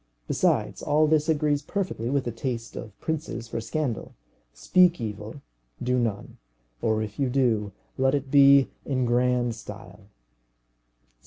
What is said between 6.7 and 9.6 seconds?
or if you do, let it be in grand